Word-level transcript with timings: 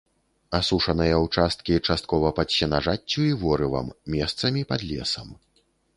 Асушаныя 0.59 1.17
ўчасткі 1.25 1.75
часткова 1.87 2.31
пад 2.39 2.55
сенажаццю 2.57 3.21
і 3.31 3.35
ворывам, 3.45 3.87
месцамі 4.15 4.61
пад 4.73 4.81
лесам. 4.95 5.29